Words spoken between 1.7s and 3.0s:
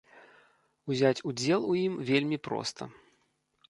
у ім вельмі проста.